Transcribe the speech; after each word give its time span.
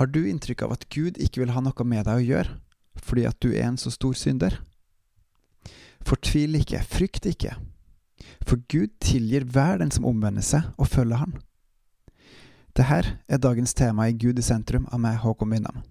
Har 0.00 0.08
du 0.08 0.22
inntrykk 0.24 0.62
av 0.64 0.70
at 0.72 0.86
Gud 0.88 1.18
ikke 1.20 1.42
vil 1.42 1.50
ha 1.52 1.60
noe 1.60 1.84
med 1.84 2.06
deg 2.08 2.16
å 2.16 2.24
gjøre, 2.24 2.54
fordi 3.04 3.26
at 3.28 3.36
du 3.44 3.50
er 3.50 3.66
en 3.66 3.76
så 3.76 3.90
stor 3.92 4.14
synder? 4.16 4.56
Fortvil 6.08 6.56
ikke, 6.56 6.80
frykt 6.88 7.28
ikke, 7.28 7.52
for 8.48 8.62
Gud 8.72 8.94
tilgir 9.04 9.44
hver 9.44 9.82
den 9.82 9.92
som 9.92 10.08
omvender 10.08 10.40
seg 10.40 10.70
og 10.80 10.88
følger 10.88 11.20
Han. 11.20 11.36
Dette 12.72 13.02
er 13.28 13.44
dagens 13.44 13.76
tema 13.76 14.08
i 14.08 14.16
Gud 14.16 14.40
i 14.40 14.46
sentrum 14.46 14.88
av 14.88 15.04
meg, 15.04 15.20
Håkon 15.20 15.52
Winnem. 15.52 15.84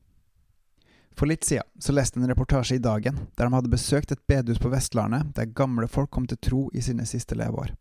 For 1.14 1.30
litt 1.30 1.46
siden 1.46 1.70
så 1.78 1.94
leste 1.94 2.18
jeg 2.18 2.26
en 2.26 2.34
reportasje 2.34 2.80
i 2.80 2.82
Dagen 2.82 3.28
der 3.38 3.46
de 3.46 3.54
hadde 3.60 3.70
besøkt 3.70 4.16
et 4.16 4.26
bedehus 4.26 4.58
på 4.58 4.74
Vestlandet 4.74 5.36
der 5.38 5.54
gamle 5.54 5.86
folk 5.86 6.10
kom 6.10 6.26
til 6.26 6.42
tro 6.42 6.68
i 6.74 6.82
sine 6.82 7.06
siste 7.06 7.38
leveår. 7.38 7.76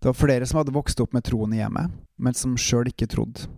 Det 0.00 0.08
var 0.08 0.16
flere 0.16 0.48
som 0.48 0.62
hadde 0.62 0.72
vokst 0.72 1.04
opp 1.04 1.12
med 1.12 1.28
troen 1.28 1.52
i 1.52 1.60
hjemmet, 1.60 1.92
men 2.16 2.32
som 2.32 2.56
sjøl 2.56 2.88
ikke 2.88 3.12
trodde. 3.12 3.52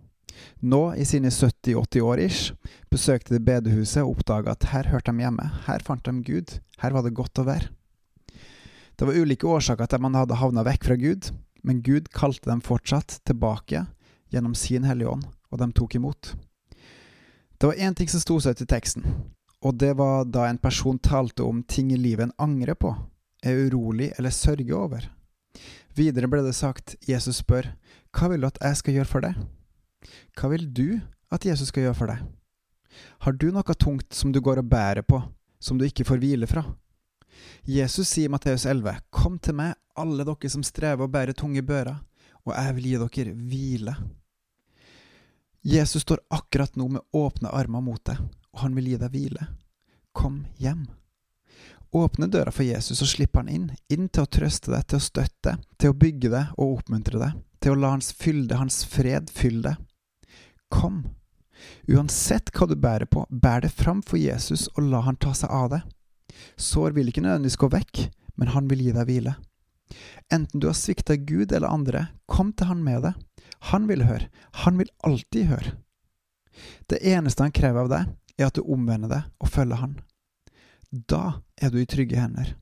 Nå, 0.61 0.95
i 0.96 1.04
sine 1.04 1.30
70-80 1.30 2.00
år 2.04 2.22
ish, 2.24 2.52
besøkte 2.92 3.34
de 3.34 3.42
bedehuset 3.45 4.02
og 4.02 4.19
oppdaga 4.19 4.55
at 4.55 4.69
her 4.73 4.91
hørte 4.92 5.12
de 5.12 5.24
hjemme, 5.24 5.48
her 5.66 5.84
fant 5.84 6.05
de 6.06 6.14
Gud, 6.27 6.59
her 6.82 6.95
var 6.95 7.05
det 7.05 7.16
godt 7.16 7.41
å 7.42 7.46
være. 7.48 7.70
Det 8.95 9.09
var 9.09 9.19
ulike 9.19 9.48
årsaker 9.50 9.88
til 9.88 9.98
at 9.98 10.05
man 10.05 10.14
hadde 10.14 10.38
havna 10.38 10.64
vekk 10.66 10.86
fra 10.86 10.96
Gud, 11.00 11.33
men 11.66 11.83
Gud 11.83 12.10
kalte 12.14 12.50
dem 12.50 12.62
fortsatt 12.62 13.19
tilbake 13.27 13.86
gjennom 14.30 14.55
sin 14.55 14.86
Hellige 14.86 15.10
Ånd, 15.10 15.24
og 15.50 15.60
de 15.60 15.70
tok 15.74 15.96
imot. 15.98 16.34
Det 17.58 17.70
var 17.70 17.80
én 17.80 17.97
ting 17.97 18.11
som 18.11 18.22
sto 18.22 18.38
seg 18.42 18.58
til 18.58 18.69
teksten, 18.70 19.05
og 19.64 19.78
det 19.80 19.95
var 19.98 20.27
da 20.28 20.47
en 20.48 20.61
person 20.61 20.98
talte 20.98 21.47
om 21.47 21.62
ting 21.62 21.92
i 21.95 21.98
livet 21.98 22.28
en 22.28 22.38
angrer 22.50 22.77
på, 22.78 22.92
er 23.45 23.66
urolig 23.66 24.12
eller 24.19 24.34
sørger 24.34 24.74
over. 24.77 25.08
Videre 25.95 26.28
ble 26.30 26.42
det 26.45 26.56
sagt, 26.58 26.97
Jesus 27.06 27.41
spør, 27.42 27.70
Hva 28.14 28.30
vil 28.30 28.42
du 28.42 28.48
at 28.48 28.58
jeg 28.62 28.80
skal 28.80 28.98
gjøre 28.98 29.11
for 29.11 29.24
deg? 29.24 29.38
Hva 30.38 30.50
vil 30.52 30.66
du 30.72 30.88
at 31.34 31.46
Jesus 31.46 31.70
skal 31.72 31.88
gjøre 31.88 31.98
for 31.98 32.12
deg? 32.12 32.24
Har 33.26 33.36
du 33.38 33.48
noe 33.52 33.76
tungt 33.78 34.14
som 34.14 34.33
du 34.33 34.41
går 34.44 34.62
og 34.62 34.70
bærer 34.70 35.02
på, 35.06 35.20
som 35.58 35.78
du 35.78 35.86
ikke 35.86 36.06
får 36.06 36.22
hvile 36.22 36.48
fra? 36.50 36.64
Jesus 37.66 38.08
sier 38.08 38.28
i 38.28 38.33
Matteus 38.33 38.66
11, 38.66 39.00
Kom 39.11 39.38
til 39.42 39.56
meg, 39.58 39.74
alle 39.98 40.27
dere 40.27 40.50
som 40.52 40.64
strever 40.66 41.06
og 41.06 41.14
bærer 41.14 41.36
tunge 41.36 41.62
bører, 41.66 41.98
og 42.44 42.52
jeg 42.55 42.77
vil 42.77 42.91
gi 42.91 43.00
dere 43.00 43.34
hvile. 43.34 43.96
Jesus 45.64 46.05
står 46.05 46.20
akkurat 46.34 46.77
nå 46.77 46.91
med 46.92 47.16
åpne 47.16 47.48
armer 47.48 47.80
mot 47.80 48.02
deg, 48.05 48.20
og 48.52 48.66
han 48.66 48.74
vil 48.77 48.92
gi 48.92 49.00
deg 49.00 49.14
hvile. 49.14 49.46
Kom 50.12 50.42
hjem. 50.61 50.84
Åpne 51.94 52.27
døra 52.28 52.52
for 52.52 52.66
Jesus 52.66 53.00
og 53.00 53.08
slipp 53.08 53.39
han 53.39 53.48
inn, 53.48 53.68
inn 53.89 54.11
til 54.11 54.27
å 54.27 54.30
trøste 54.30 54.72
deg, 54.74 54.84
til 54.91 54.98
å 54.98 55.06
støtte, 55.06 55.56
til 55.78 55.94
å 55.94 55.96
bygge 55.96 56.30
deg 56.33 56.52
og 56.58 56.80
oppmuntre 56.80 57.20
deg, 57.22 57.41
til 57.62 57.74
å 57.74 57.80
la 57.80 57.94
hans 57.94 58.11
fylde, 58.18 58.58
hans 58.58 58.83
fred, 58.91 59.30
fylle 59.33 59.70
deg. 59.70 59.91
Kom. 60.75 61.05
Uansett 61.89 62.50
hva 62.55 62.67
du 62.69 62.75
bærer 62.75 63.06
på, 63.06 63.25
bær 63.30 63.62
det 63.64 63.72
fram 63.72 64.03
for 64.03 64.19
Jesus 64.20 64.67
og 64.75 64.89
la 64.91 65.05
han 65.06 65.19
ta 65.20 65.33
seg 65.36 65.53
av 65.55 65.70
det. 65.75 65.83
Sår 66.58 66.97
vil 66.97 67.11
ikke 67.11 67.22
nødvendigvis 67.25 67.61
gå 67.61 67.70
vekk, 67.72 68.06
men 68.41 68.50
han 68.55 68.67
vil 68.70 68.83
gi 68.83 68.95
deg 68.97 69.06
hvile. 69.08 69.36
Enten 70.33 70.61
du 70.61 70.67
har 70.67 70.77
svikta 70.78 71.17
Gud 71.17 71.52
eller 71.52 71.70
andre, 71.70 72.08
kom 72.27 72.52
til 72.52 72.70
han 72.72 72.83
med 72.84 73.05
det. 73.06 73.14
Han 73.70 73.86
vil 73.89 74.05
høre, 74.08 74.28
han 74.64 74.80
vil 74.80 74.91
alltid 75.06 75.48
høre. 75.52 75.77
Det 76.91 77.00
eneste 77.06 77.45
han 77.45 77.55
krever 77.55 77.84
av 77.84 77.92
deg, 77.92 78.11
er 78.39 78.50
at 78.50 78.58
du 78.58 78.67
omvender 78.67 79.11
deg 79.11 79.30
og 79.42 79.50
følger 79.50 79.80
han. 79.80 79.97
Da 80.91 81.41
er 81.62 81.72
du 81.72 81.80
i 81.80 81.89
trygge 81.89 82.19
hender. 82.19 82.55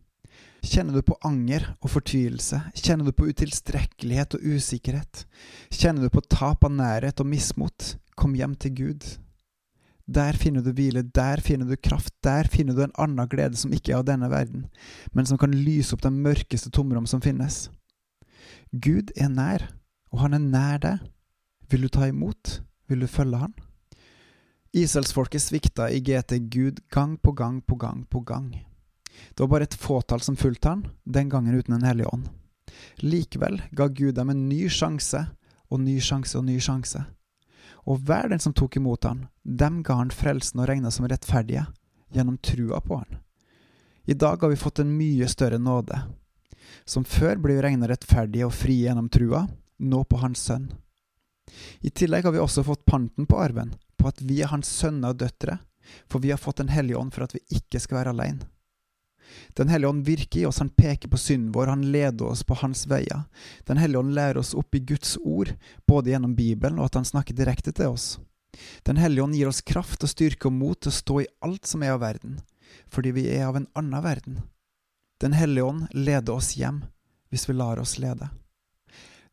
Kjenner 0.62 0.94
du 0.94 1.02
på 1.02 1.16
anger 1.27 1.64
og 1.83 1.90
fortvilelse? 1.90 2.60
Kjenner 2.78 3.08
du 3.08 3.16
på 3.16 3.27
utilstrekkelighet 3.33 4.36
og 4.38 4.44
usikkerhet? 4.46 5.24
Kjenner 5.74 6.06
du 6.06 6.12
på 6.12 6.22
tap 6.30 6.62
av 6.64 6.72
nærhet 6.72 7.18
og 7.20 7.28
mismot? 7.28 7.96
Kom 8.16 8.34
hjem 8.36 8.55
til 8.60 8.74
Gud. 8.77 9.06
Der 10.12 10.36
finner 10.36 10.62
du 10.62 10.72
hvile, 10.74 11.02
der 11.02 11.41
finner 11.41 11.66
du 11.66 11.77
kraft, 11.77 12.12
der 12.24 12.48
finner 12.50 12.74
du 12.74 12.82
en 12.84 12.96
annen 12.98 13.28
glede 13.30 13.56
som 13.56 13.72
ikke 13.72 13.94
er 13.94 14.00
av 14.00 14.08
denne 14.08 14.28
verden, 14.32 14.66
men 15.12 15.27
som 15.27 15.38
kan 15.38 15.55
lyse 15.55 15.95
opp 15.95 16.02
det 16.02 16.12
mørkeste 16.12 16.73
tomrom 16.74 17.06
som 17.06 17.23
finnes. 17.23 17.68
Gud 18.73 19.12
er 19.17 19.30
nær, 19.30 19.68
og 20.12 20.24
han 20.24 20.34
er 20.34 20.42
nær 20.42 20.83
deg. 20.83 21.06
Vil 21.70 21.86
du 21.86 21.89
ta 21.89 22.08
imot? 22.11 22.58
Vil 22.90 23.00
du 23.00 23.08
følge 23.08 23.39
han? 23.46 23.55
Israelsfolket 24.77 25.40
svikta 25.44 25.89
i 25.92 26.00
GT 26.00 26.39
Gud 26.52 26.83
gang 26.90 27.17
på 27.20 27.33
gang 27.33 27.62
på 27.64 27.77
gang 27.77 28.05
på 28.08 28.20
gang. 28.20 28.50
Det 29.33 29.40
var 29.40 29.48
bare 29.48 29.68
et 29.68 29.77
fåtall 29.77 30.20
som 30.24 30.36
fulgte 30.36 30.68
han, 30.68 30.86
den 31.05 31.29
gangen 31.29 31.55
uten 31.55 31.77
en 31.77 31.86
hellig 31.86 32.08
ånd. 32.12 32.29
Likevel 33.05 33.61
ga 33.77 33.89
Gud 33.89 34.17
dem 34.17 34.33
en 34.33 34.46
ny 34.48 34.67
sjanse 34.73 35.27
og 35.70 35.80
ny 35.80 35.98
sjanse 36.00 36.39
og 36.40 36.46
ny 36.48 36.58
sjanse. 36.61 37.05
Og 37.84 37.98
hver 38.06 38.28
den 38.30 38.42
som 38.42 38.54
tok 38.54 38.76
imot 38.78 39.04
han, 39.04 39.26
dem 39.42 39.82
ga 39.82 39.98
han 39.98 40.12
frelsen 40.14 40.62
og 40.62 40.68
regna 40.70 40.90
som 40.90 41.08
rettferdige, 41.10 41.66
gjennom 42.12 42.38
trua 42.38 42.80
på 42.80 43.00
han. 43.00 43.18
I 44.04 44.14
dag 44.14 44.42
har 44.42 44.50
vi 44.50 44.56
fått 44.60 44.78
en 44.82 44.96
mye 44.96 45.28
større 45.28 45.58
nåde. 45.58 45.98
Som 46.84 47.04
før 47.04 47.38
ble 47.42 47.56
vi 47.58 47.64
regna 47.64 47.88
rettferdige 47.90 48.46
og 48.46 48.54
frie 48.54 48.86
gjennom 48.86 49.10
trua, 49.12 49.46
nå 49.78 50.04
på 50.04 50.22
Hans 50.22 50.42
Sønn. 50.46 50.70
I 51.80 51.90
tillegg 51.90 52.24
har 52.24 52.34
vi 52.34 52.42
også 52.42 52.64
fått 52.66 52.84
panten 52.86 53.26
på 53.26 53.38
arven, 53.38 53.74
på 53.98 54.08
at 54.08 54.22
vi 54.22 54.40
er 54.42 54.50
hans 54.50 54.70
sønner 54.70 55.14
og 55.14 55.20
døtre, 55.22 55.58
for 56.10 56.22
vi 56.22 56.30
har 56.30 56.40
fått 56.40 56.62
Den 56.62 56.70
hellige 56.70 56.98
ånd 56.98 57.14
for 57.14 57.26
at 57.26 57.34
vi 57.34 57.42
ikke 57.50 57.80
skal 57.82 57.98
være 57.98 58.14
alene. 58.14 58.46
Den 59.58 59.68
hellige 59.72 59.90
ånd 59.90 60.04
virker 60.06 60.40
i 60.40 60.46
oss, 60.48 60.58
han 60.58 60.72
peker 60.72 61.10
på 61.12 61.20
synden 61.20 61.52
vår, 61.54 61.70
han 61.72 61.86
leder 61.92 62.32
oss 62.32 62.42
på 62.44 62.56
hans 62.62 62.86
veier. 62.90 63.24
Den 63.68 63.80
hellige 63.80 64.02
ånd 64.02 64.14
lærer 64.16 64.40
oss 64.42 64.54
opp 64.58 64.74
i 64.74 64.84
Guds 64.86 65.16
ord, 65.22 65.54
både 65.86 66.12
gjennom 66.12 66.36
Bibelen 66.38 66.80
og 66.80 66.90
at 66.90 67.00
han 67.00 67.08
snakker 67.08 67.36
direkte 67.36 67.74
til 67.76 67.94
oss. 67.94 68.16
Den 68.84 68.98
hellige 69.00 69.24
ånd 69.24 69.36
gir 69.36 69.48
oss 69.48 69.62
kraft 69.64 70.04
og 70.04 70.12
styrke 70.12 70.50
og 70.50 70.56
mot 70.56 70.80
til 70.80 70.92
å 70.92 70.98
stå 70.98 71.20
i 71.22 71.30
alt 71.44 71.68
som 71.68 71.84
er 71.84 71.94
av 71.94 72.02
verden, 72.04 72.40
fordi 72.92 73.14
vi 73.16 73.28
er 73.32 73.46
av 73.48 73.58
en 73.60 73.68
annen 73.78 74.04
verden. 74.04 74.42
Den 75.22 75.36
hellige 75.36 75.64
ånd 75.64 75.88
leder 75.94 76.34
oss 76.34 76.52
hjem, 76.58 76.82
hvis 77.30 77.48
vi 77.48 77.56
lar 77.56 77.80
oss 77.80 77.96
lede. 78.02 78.28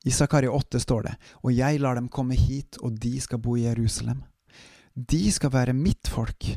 I 0.08 0.12
Zakaria 0.16 0.52
8 0.56 0.80
står 0.80 1.08
det, 1.10 1.16
og 1.44 1.52
jeg 1.52 1.82
lar 1.84 1.98
dem 2.00 2.08
komme 2.08 2.38
hit, 2.38 2.78
og 2.80 2.96
de 3.04 3.18
skal 3.20 3.42
bo 3.44 3.58
i 3.58 3.66
Jerusalem. 3.66 4.22
De 4.96 5.26
skal 5.32 5.52
være 5.52 5.76
mitt 5.76 6.08
folk, 6.08 6.48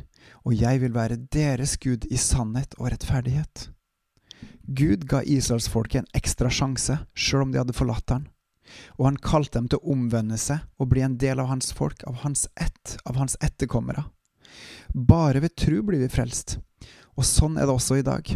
og 0.43 0.57
jeg 0.59 0.81
vil 0.83 0.95
være 0.95 1.21
deres 1.33 1.77
Gud 1.83 2.07
i 2.11 2.19
sannhet 2.21 2.75
og 2.79 2.91
rettferdighet. 2.93 3.69
Gud 4.63 5.07
ga 5.11 5.23
israelsfolket 5.27 6.03
en 6.03 6.13
ekstra 6.19 6.51
sjanse, 6.53 6.99
sjøl 7.15 7.47
om 7.47 7.53
de 7.53 7.61
hadde 7.63 7.77
forlatt 7.77 8.15
han, 8.15 8.29
og 8.99 9.09
han 9.11 9.21
kalte 9.23 9.59
dem 9.59 9.69
til 9.71 9.83
å 9.83 9.95
omvende 9.95 10.39
seg 10.41 10.63
og 10.79 10.93
bli 10.93 11.03
en 11.05 11.19
del 11.21 11.43
av 11.43 11.51
hans 11.51 11.73
folk, 11.77 12.05
av 12.09 12.23
hans 12.23 12.47
ett, 12.55 12.97
av 13.05 13.19
hans 13.21 13.37
etterkommere. 13.43 14.07
Bare 14.95 15.43
ved 15.43 15.57
tru 15.59 15.81
blir 15.83 16.03
vi 16.03 16.11
frelst, 16.13 16.59
og 17.17 17.27
sånn 17.27 17.59
er 17.59 17.67
det 17.67 17.75
også 17.75 18.01
i 18.01 18.07
dag. 18.07 18.35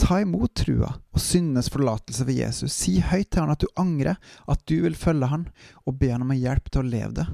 Ta 0.00 0.18
imot 0.22 0.54
trua 0.58 0.88
og 0.90 1.22
syndenes 1.22 1.70
forlatelse 1.70 2.26
ved 2.26 2.40
Jesus. 2.40 2.74
Si 2.74 2.96
høyt 3.04 3.30
til 3.30 3.44
han 3.44 3.52
at 3.54 3.62
du 3.62 3.68
angrer, 3.78 4.18
at 4.50 4.64
du 4.66 4.80
vil 4.82 4.98
følge 4.98 5.28
han, 5.30 5.46
og 5.86 5.98
be 6.00 6.10
han 6.10 6.24
om 6.24 6.32
hjelp 6.34 6.70
til 6.70 6.82
å 6.82 6.88
leve 6.88 7.14
det. 7.20 7.26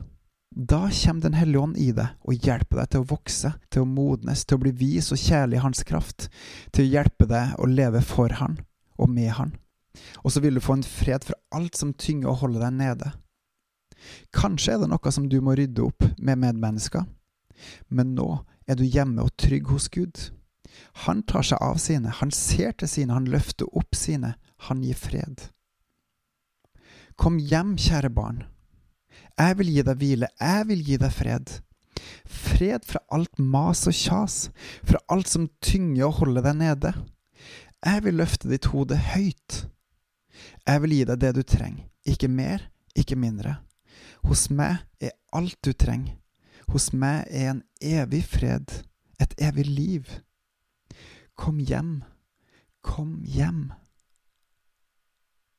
Da 0.50 0.90
kommer 0.90 1.20
Den 1.22 1.34
hellige 1.34 1.60
ånd 1.60 1.76
i 1.78 1.90
deg 1.92 2.16
og 2.24 2.46
hjelper 2.46 2.80
deg 2.80 2.90
til 2.90 3.02
å 3.02 3.08
vokse, 3.12 3.52
til 3.70 3.84
å 3.84 3.88
modnes, 3.88 4.44
til 4.44 4.56
å 4.58 4.62
bli 4.62 4.72
vis 4.72 5.12
og 5.12 5.20
kjærlig 5.20 5.58
i 5.58 5.62
hans 5.62 5.84
kraft, 5.84 6.28
til 6.72 6.86
å 6.86 6.92
hjelpe 6.96 7.28
deg 7.28 7.58
å 7.60 7.68
leve 7.68 8.02
for 8.02 8.32
han 8.40 8.58
og 8.98 9.12
med 9.12 9.30
han. 9.36 9.52
Og 10.24 10.32
så 10.32 10.40
vil 10.40 10.56
du 10.56 10.64
få 10.64 10.78
en 10.78 10.86
fred 10.86 11.26
fra 11.26 11.36
alt 11.54 11.76
som 11.76 11.92
tynger 11.92 12.32
og 12.32 12.42
holder 12.42 12.66
deg 12.66 12.78
nede. 12.78 13.12
Kanskje 14.34 14.74
er 14.74 14.82
det 14.82 14.90
noe 14.90 15.12
som 15.12 15.28
du 15.28 15.38
må 15.44 15.54
rydde 15.58 15.84
opp 15.84 16.06
med 16.16 16.40
medmennesker, 16.40 17.06
men 17.88 18.14
nå 18.16 18.28
er 18.68 18.78
du 18.78 18.84
hjemme 18.86 19.24
og 19.24 19.34
trygg 19.40 19.70
hos 19.72 19.88
Gud. 19.92 20.30
Han 21.04 21.24
tar 21.26 21.46
seg 21.46 21.62
av 21.62 21.78
sine, 21.82 22.12
han 22.20 22.30
ser 22.34 22.74
til 22.78 22.90
sine, 22.90 23.14
han 23.14 23.28
løfter 23.30 23.68
opp 23.76 23.96
sine, 23.98 24.36
han 24.68 24.84
gir 24.86 24.98
fred. 24.98 25.48
Kom 27.18 27.40
hjem, 27.42 27.74
kjære 27.80 28.12
barn. 28.14 28.44
Jeg 29.38 29.58
vil 29.58 29.70
gi 29.70 29.84
deg 29.86 30.00
hvile, 30.00 30.28
jeg 30.40 30.68
vil 30.68 30.84
gi 30.86 30.98
deg 31.00 31.14
fred. 31.14 31.54
Fred 32.28 32.86
fra 32.86 33.02
alt 33.14 33.38
mas 33.38 33.84
og 33.90 33.96
kjas, 33.96 34.36
fra 34.86 35.00
alt 35.12 35.30
som 35.30 35.48
tynger 35.64 36.08
og 36.08 36.20
holder 36.22 36.48
deg 36.48 36.58
nede. 36.62 36.92
Jeg 37.86 38.04
vil 38.04 38.18
løfte 38.18 38.50
ditt 38.50 38.70
hode 38.72 38.98
høyt. 39.14 39.64
Jeg 40.66 40.82
vil 40.82 40.96
gi 40.96 41.04
deg 41.08 41.22
det 41.22 41.32
du 41.38 41.42
trenger, 41.46 41.86
ikke 42.06 42.30
mer, 42.30 42.66
ikke 42.98 43.18
mindre. 43.18 43.58
Hos 44.26 44.48
meg 44.50 44.82
er 45.00 45.14
alt 45.32 45.58
du 45.64 45.72
trenger. 45.72 46.16
Hos 46.68 46.90
meg 46.92 47.24
er 47.32 47.54
en 47.54 47.62
evig 47.80 48.24
fred, 48.28 48.82
et 49.22 49.32
evig 49.40 49.64
liv. 49.66 50.10
Kom 51.38 51.62
hjem, 51.62 52.02
kom 52.84 53.22
hjem. 53.24 53.70